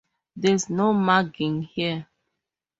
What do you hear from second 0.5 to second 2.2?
no mugging here.